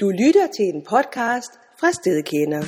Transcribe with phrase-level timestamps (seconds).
[0.00, 2.62] Du lytter til en podcast fra Stedkender.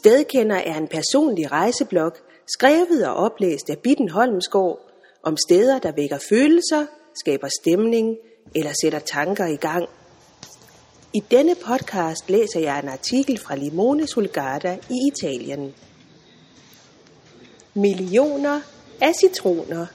[0.00, 2.12] Stedkender er en personlig rejseblog,
[2.46, 4.78] skrevet og oplæst af Bitten Holmsgaard,
[5.22, 6.86] om steder, der vækker følelser,
[7.20, 8.16] skaber stemning
[8.54, 9.88] eller sætter tanker i gang.
[11.14, 15.74] I denne podcast læser jeg en artikel fra Limone Sulgada i Italien.
[17.74, 18.60] Millioner
[19.00, 19.86] af citroner.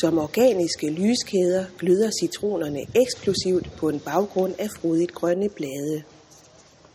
[0.00, 6.02] Som organiske lyskæder gløder citronerne eksplosivt på en baggrund af frodigt grønne blade.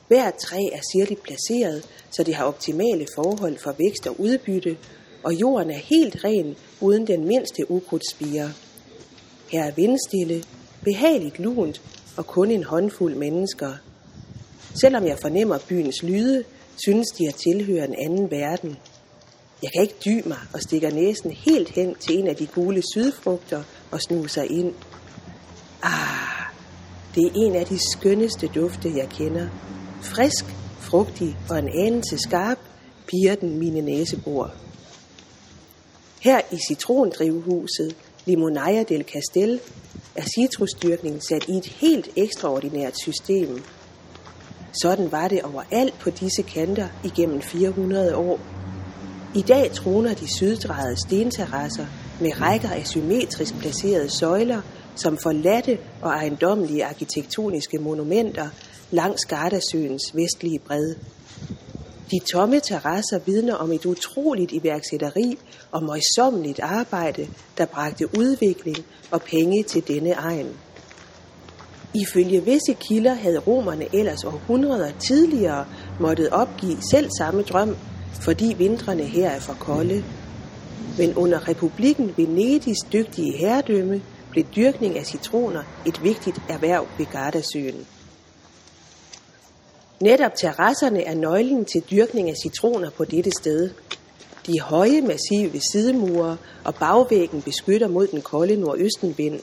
[0.08, 4.78] Hvert træ er sirligt placeret, så det har optimale forhold for vækst og udbytte,
[5.24, 8.54] og jorden er helt ren uden den mindste ukrudtspire.
[9.52, 10.44] Her er vindstille,
[10.84, 11.82] behageligt lunt
[12.18, 13.74] og kun en håndfuld mennesker.
[14.82, 16.44] Selvom jeg fornemmer byens lyde,
[16.86, 18.78] synes de at tilhøre en anden verden.
[19.64, 22.84] Jeg kan ikke dy mig og stikker næsen helt hen til en af de gule
[22.94, 24.74] sydfrugter og snuser ind.
[25.84, 26.46] Ah,
[27.16, 29.48] det er en af de skønneste dufte, jeg kender.
[30.02, 30.46] Frisk,
[30.80, 32.58] frugtig og en anelse skarp
[33.08, 34.52] piger den mine næsebor.
[36.20, 39.60] Her i citrondrivhuset Limonaya del Castel
[40.16, 43.64] er citrusdyrkningen sat i et helt ekstraordinært system.
[44.82, 48.40] Sådan var det overalt på disse kanter igennem 400 år.
[49.36, 51.86] I dag troner de syddrejede stenterrasser
[52.22, 54.62] med rækker af symmetrisk placerede søjler,
[54.96, 58.50] som forladte og ejendommelige arkitektoniske monumenter
[58.92, 60.96] langs Gardasøens vestlige bred.
[62.12, 65.38] De tomme terrasser vidner om et utroligt iværksætteri
[65.72, 68.78] og møjsommeligt arbejde, der bragte udvikling
[69.12, 70.50] og penge til denne egen.
[71.94, 75.66] Ifølge visse kilder havde romerne ellers århundreder tidligere
[76.00, 77.76] måttet opgive selv samme drøm,
[78.14, 80.04] fordi vintrene her er for kolde.
[80.98, 87.86] Men under republikken Venedigs dygtige herredømme blev dyrkning af citroner et vigtigt erhverv ved Gardasøen.
[90.02, 93.70] Netop terrasserne er nøglen til dyrkning af citroner på dette sted.
[94.48, 99.40] De høje, massive sidemure og bagvæggen beskytter mod den kolde nordøstenvind.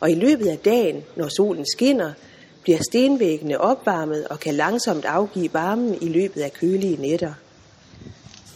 [0.00, 2.12] Og i løbet af dagen, når solen skinner,
[2.62, 7.32] bliver stenvæggene opvarmet og kan langsomt afgive varmen i løbet af kølige nætter.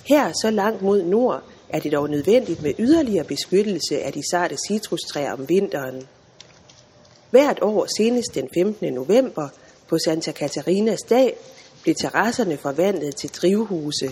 [0.08, 4.56] Her så langt mod nord er det dog nødvendigt med yderligere beskyttelse af de sarte
[4.68, 6.02] citrustræer om vinteren.
[7.30, 8.92] Hvert år senest den 15.
[8.92, 9.48] november
[9.88, 11.36] på Santa Catarinas dag
[11.82, 14.10] blev terrasserne forvandlet til drivhuse.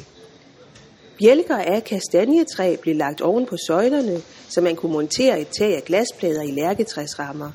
[1.19, 5.84] Bjælker af kastanjetræ blev lagt oven på søjlerne, så man kunne montere et tag af
[5.84, 7.50] glasplader i lærketræsrammer.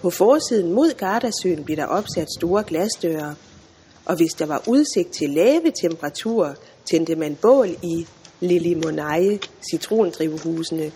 [0.00, 3.34] På forsiden mod Gardasøen blev der opsat store glasdøre,
[4.06, 8.06] og hvis der var udsigt til lave temperaturer, tændte man bål i
[8.40, 9.38] Lilimonaje
[9.70, 10.92] citrondrivhusene.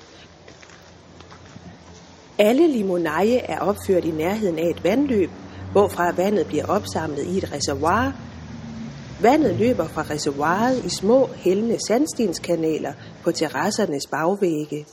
[2.38, 5.30] Alle limonaje er opført i nærheden af et vandløb,
[5.72, 8.12] hvorfra vandet bliver opsamlet i et reservoir.
[9.22, 12.92] Vandet løber fra reservoiret i små, hældende sandstenskanaler
[13.24, 14.86] på terrassernes bagvægge.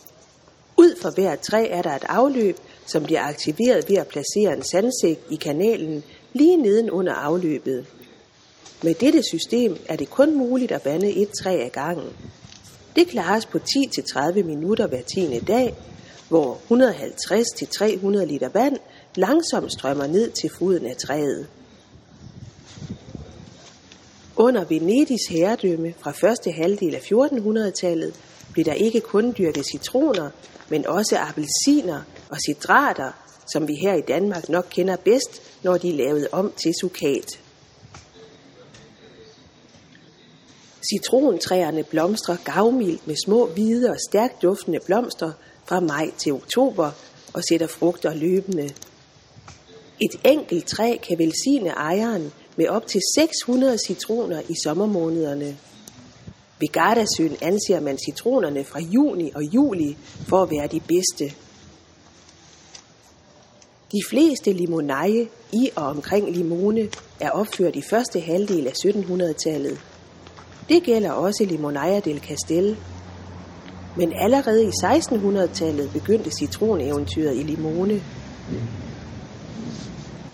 [0.77, 4.63] Ud for hvert træ er der et afløb, som bliver aktiveret ved at placere en
[4.63, 7.85] sandsæk i kanalen lige neden under afløbet.
[8.83, 12.09] Med dette system er det kun muligt at vande et træ ad gangen.
[12.95, 15.75] Det klares på 10-30 minutter hver tiende dag,
[16.29, 18.77] hvor 150-300 liter vand
[19.15, 21.47] langsomt strømmer ned til foden af træet.
[24.35, 28.13] Under Venedigs herredømme fra første halvdel af 1400-tallet
[28.53, 30.29] blev der ikke kun dyrket citroner,
[30.69, 33.11] men også appelsiner og citrater,
[33.53, 37.39] som vi her i Danmark nok kender bedst, når de er lavet om til sukat.
[40.81, 45.31] Citrontræerne blomstrer gavmildt med små hvide og stærkt duftende blomster
[45.65, 46.91] fra maj til oktober
[47.33, 48.73] og sætter frugter løbende.
[50.01, 55.57] Et enkelt træ kan velsigne ejeren med op til 600 citroner i sommermånederne.
[56.59, 59.97] Ved Gardasøen anser man citronerne fra juni og juli
[60.27, 61.35] for at være de bedste.
[63.91, 66.89] De fleste limoneje i og omkring Limone
[67.19, 69.79] er opført i første halvdel af 1700-tallet.
[70.69, 72.77] Det gælder også Limonaya del Castel.
[73.97, 78.01] Men allerede i 1600-tallet begyndte citroneventyret i Limone.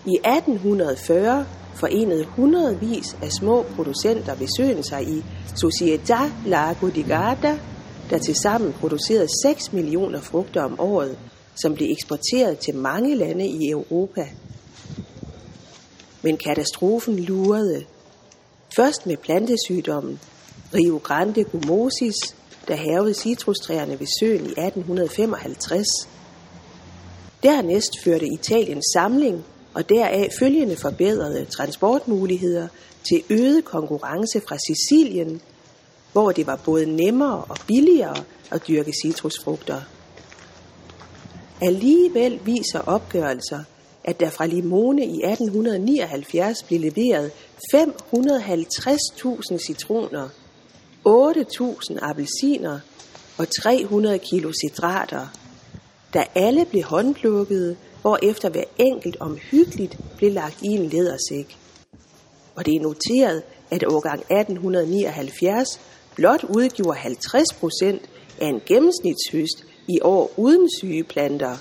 [0.06, 5.24] I 1840 forenede hundredvis af små producenter ved søen sig i
[5.64, 7.58] Società Lago di Garda,
[8.10, 11.18] der tilsammen producerede 6 millioner frugter om året,
[11.62, 14.28] som blev eksporteret til mange lande i Europa.
[16.22, 17.84] Men katastrofen lurede.
[18.76, 20.20] Først med plantesygdommen
[20.74, 22.14] Rio Grande Gumosis,
[22.68, 25.86] der havede citrustræerne ved søen i 1855.
[27.42, 29.44] Dernæst førte Italiens samling
[29.74, 32.68] og deraf følgende forbedrede transportmuligheder
[33.08, 35.40] til øget konkurrence fra Sicilien,
[36.12, 39.80] hvor det var både nemmere og billigere at dyrke citrusfrugter.
[41.60, 43.64] Alligevel viser opgørelser,
[44.04, 47.30] at der fra Limone i 1879 blev leveret
[47.74, 50.28] 550.000 citroner,
[51.08, 52.80] 8.000 appelsiner
[53.38, 55.26] og 300 kilo citrater,
[56.12, 57.76] der alle blev håndplukkede,
[58.22, 61.58] efter hver enkelt omhyggeligt blev lagt i en lædersæk.
[62.54, 65.80] Og det er noteret, at årgang 1879
[66.14, 68.02] blot udgjorde 50 procent
[68.40, 71.56] af en gennemsnitshøst i år uden sygeplanter, planter.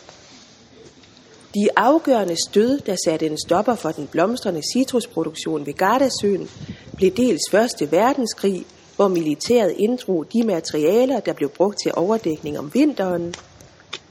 [1.56, 6.50] De afgørende stød, der satte en stopper for den blomstrende citrusproduktion ved Gardasøen,
[6.96, 8.66] blev dels Første Verdenskrig,
[8.96, 13.36] hvor militæret inddrog de materialer, der blev brugt til overdækning om vinteren,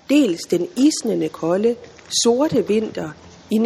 [0.09, 1.77] dels den isnende kolde,
[2.23, 3.11] sorte vinter
[3.51, 3.63] i 1928-29.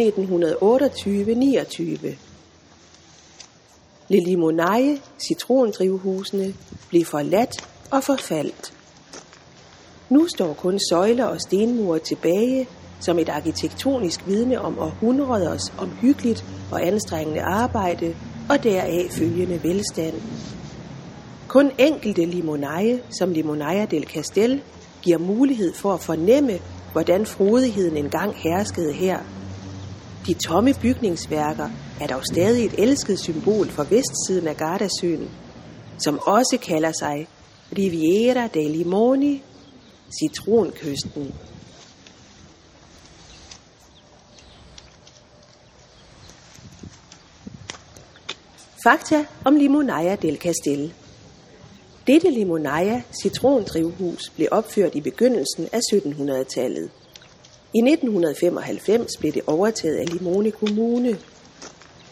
[4.07, 6.53] Le Limonaie, citrondrivhusene,
[6.89, 8.73] blev forladt og forfaldt.
[10.09, 12.67] Nu står kun søjler og stenmure tilbage
[12.99, 18.15] som et arkitektonisk vidne om århundreders omhyggeligt og anstrengende arbejde
[18.49, 20.15] og deraf følgende velstand.
[21.47, 24.61] Kun enkelte limonaie, som Limonaia del Castel,
[25.01, 26.59] giver mulighed for at fornemme,
[26.91, 29.19] hvordan frodigheden engang herskede her.
[30.27, 31.69] De tomme bygningsværker
[32.01, 35.29] er dog stadig et elsket symbol for vestsiden af Gardasøen,
[35.99, 37.27] som også kalder sig
[37.77, 39.43] Riviera dei Limoni,
[40.19, 41.33] citronkysten.
[48.87, 50.93] Fakta om Limonaya del Castel.
[52.07, 56.89] Dette Limonaya citrondrivhus blev opført i begyndelsen af 1700-tallet.
[57.73, 61.17] I 1995 blev det overtaget af Limone Kommune.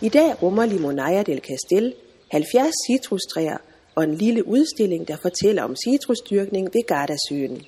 [0.01, 1.93] I dag rummer Limonaya del Castel
[2.31, 3.57] 70 citrustræer
[3.95, 7.65] og en lille udstilling, der fortæller om citrusdyrkning ved Gardasøen.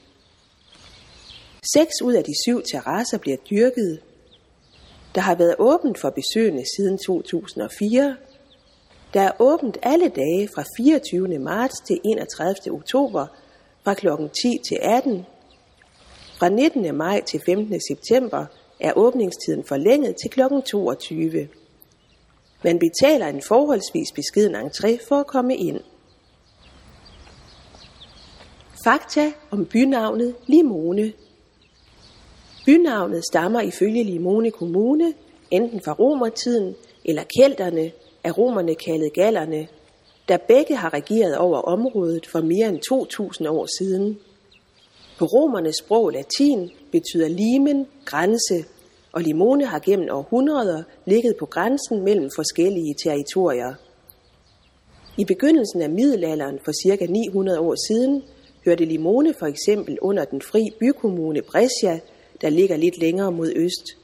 [1.73, 3.99] Seks ud af de syv terrasser bliver dyrket.
[5.15, 8.15] Der har været åbent for besøgende siden 2004,
[9.17, 11.39] der er åbent alle dage fra 24.
[11.39, 12.55] marts til 31.
[12.71, 13.27] oktober
[13.83, 14.07] fra kl.
[14.41, 15.25] 10 til 18.
[16.39, 16.95] Fra 19.
[16.95, 17.81] maj til 15.
[17.89, 18.45] september
[18.79, 20.41] er åbningstiden forlænget til kl.
[20.65, 21.47] 22.
[22.63, 25.79] Man betaler en forholdsvis beskeden entré for at komme ind.
[28.83, 31.13] Fakta om bynavnet Limone.
[32.65, 35.13] Bynavnet stammer ifølge Limone Kommune
[35.51, 36.75] enten fra romertiden
[37.05, 37.91] eller kelterne
[38.23, 39.67] af romerne kaldet gallerne,
[40.27, 44.19] der begge har regeret over området for mere end 2000 år siden.
[45.19, 48.65] På romernes sprog latin betyder limen grænse,
[49.11, 53.73] og Limone har gennem århundreder ligget på grænsen mellem forskellige territorier.
[55.17, 57.05] I begyndelsen af middelalderen for ca.
[57.05, 58.23] 900 år siden
[58.65, 61.99] hørte Limone for eksempel under den fri bykommune Brescia,
[62.41, 63.97] der ligger lidt længere mod øst.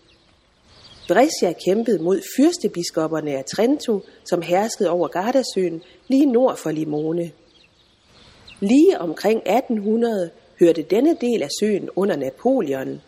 [1.08, 7.32] Brescia kæmpede mod fyrstebiskopperne af Trento, som herskede over Gardasøen lige nord for Limone.
[8.60, 13.02] Lige omkring 1800 hørte denne del af søen under Napoleon,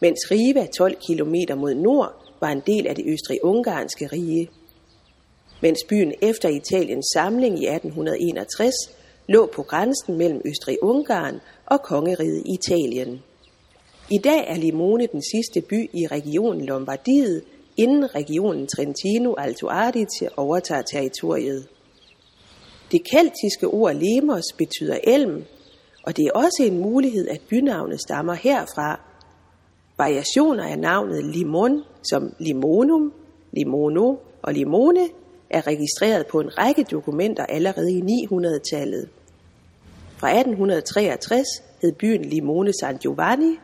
[0.00, 4.50] mens Riva 12 km mod nord var en del af det østrig-ungarske rige.
[5.62, 8.74] Mens byen efter Italiens samling i 1861
[9.28, 13.22] lå på grænsen mellem Østrig-Ungarn og kongeriget Italien.
[14.12, 17.42] I dag er Limone den sidste by i regionen Lombardiet,
[17.76, 21.68] inden regionen Trentino Alto Adige overtager territoriet.
[22.92, 25.44] Det keltiske ord lemos betyder elm,
[26.02, 29.00] og det er også en mulighed, at bynavnet stammer herfra.
[29.98, 33.12] Variationer af navnet limon, som limonum,
[33.52, 35.08] limono og limone,
[35.50, 39.08] er registreret på en række dokumenter allerede i 900-tallet.
[40.16, 41.46] Fra 1863
[41.82, 43.58] hed byen Limone San Giovanni,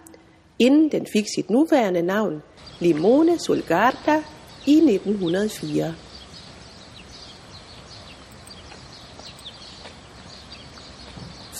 [0.58, 2.42] inden den fik sit nuværende navn,
[2.80, 4.22] Limone Sulgarda,
[4.66, 5.94] i 1904.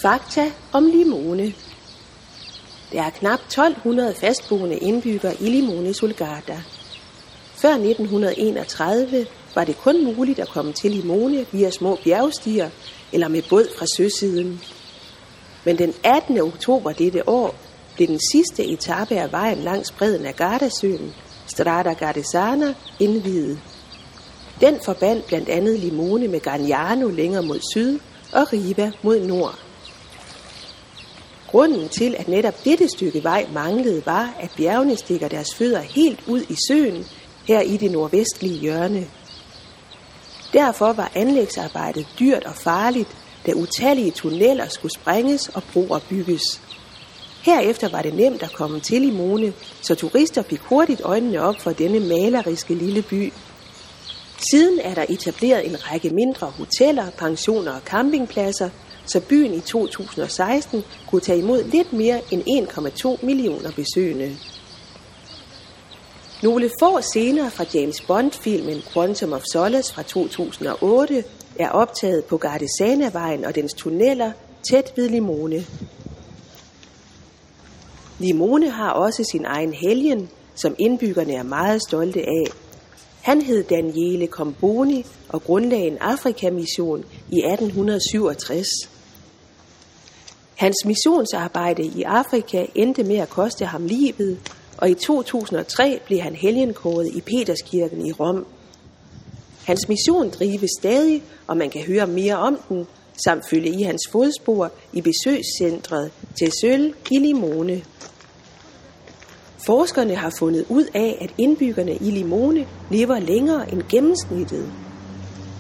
[0.03, 1.55] Fakta om Limone
[2.93, 6.63] Der er knap 1200 fastboende indbyggere i Limone Sulgarda.
[7.55, 12.71] Før 1931 var det kun muligt at komme til Limone via små bjergstier
[13.13, 14.61] eller med båd fra søsiden.
[15.65, 16.41] Men den 18.
[16.41, 17.55] oktober dette år
[17.97, 21.15] blev den sidste etape af vejen langs bredden af Gardasøen,
[21.47, 23.59] Strada Gardesana, indviet.
[24.61, 27.99] Den forbandt blandt andet Limone med Garniano længere mod syd
[28.33, 29.59] og Riva mod nord.
[31.47, 36.21] Grunden til, at netop dette stykke vej manglede, var, at bjergene stikker deres fødder helt
[36.27, 37.05] ud i søen,
[37.49, 39.07] her i det nordvestlige hjørne.
[40.53, 46.61] Derfor var anlægsarbejdet dyrt og farligt, da utallige tunneller skulle sprænges og broer bygges.
[47.47, 51.71] Herefter var det nemt at komme til Limone, så turister fik hurtigt øjnene op for
[51.71, 53.33] denne maleriske lille by.
[54.51, 58.71] Siden er der etableret en række mindre hoteller, pensioner og campingpladser,
[59.07, 62.43] så byen i 2016 kunne tage imod lidt mere end
[63.21, 64.37] 1,2 millioner besøgende.
[66.43, 71.25] Nogle få scener fra James Bond-filmen Quantum of Solace fra 2008
[71.59, 74.33] er optaget på Gardesana-vejen og dens tunneller
[74.71, 75.65] tæt ved Limone.
[78.19, 82.47] Limone har også sin egen helgen, som indbyggerne er meget stolte af.
[83.23, 88.67] Han hed Daniele Comboni og grundlagde en Afrikamission i 1867.
[90.55, 94.39] Hans missionsarbejde i Afrika endte med at koste ham livet,
[94.79, 98.47] og i 2003 blev han helgenkåret i Peterskirken i Rom.
[99.65, 102.87] Hans mission drives stadig, og man kan høre mere om den,
[103.25, 107.83] samt følge i hans fodspor i besøgscentret til Søl i Limone.
[109.67, 114.73] Forskerne har fundet ud af, at indbyggerne i Limone lever længere end gennemsnittet.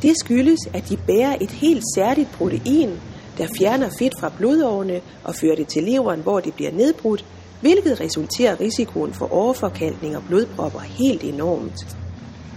[0.02, 2.90] Det skyldes, at de bærer et helt særligt protein,
[3.38, 7.24] der fjerner fedt fra blodårene og fører det til leveren, hvor det bliver nedbrudt,
[7.60, 11.96] hvilket resulterer risikoen for overforkalkning og blodpropper helt enormt.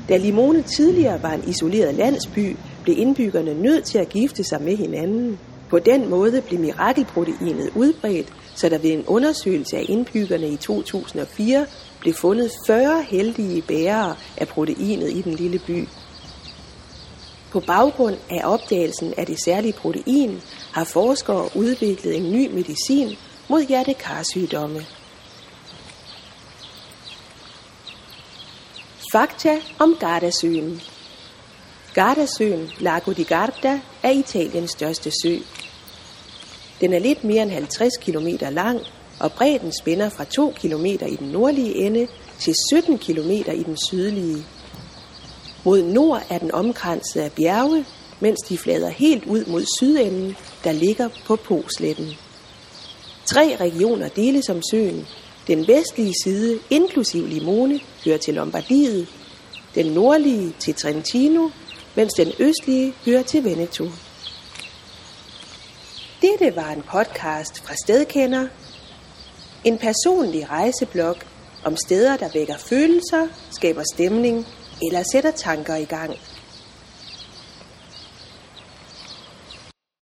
[0.09, 4.77] Da Limone tidligere var en isoleret landsby, blev indbyggerne nødt til at gifte sig med
[4.77, 5.39] hinanden.
[5.69, 11.65] På den måde blev mirakelproteinet udbredt, så der ved en undersøgelse af indbyggerne i 2004
[11.99, 15.87] blev fundet 40 heldige bærere af proteinet i den lille by.
[17.51, 23.17] På baggrund af opdagelsen af det særlige protein har forskere udviklet en ny medicin
[23.49, 24.85] mod hjertekarsygdomme.
[29.11, 30.81] Fakta om Gardasøen
[31.93, 35.37] Gardasøen, Lago di Garda, er Italiens største sø.
[36.81, 38.79] Den er lidt mere end 50 km lang,
[39.19, 42.07] og bredden spænder fra 2 km i den nordlige ende
[42.39, 44.45] til 17 km i den sydlige.
[45.63, 47.85] Mod nord er den omkranset af bjerge,
[48.19, 52.09] mens de flader helt ud mod sydenden, der ligger på Posletten.
[53.25, 55.07] Tre regioner deles om søen.
[55.47, 59.07] Den vestlige side, inklusiv Limone, hører til Lombardiet,
[59.75, 61.49] den nordlige til Trentino,
[61.95, 63.85] mens den østlige hører til Veneto.
[66.21, 68.47] Dette var en podcast fra Stedkender,
[69.63, 71.15] en personlig rejseblog
[71.63, 74.47] om steder, der vækker følelser, skaber stemning
[74.81, 76.15] eller sætter tanker i gang.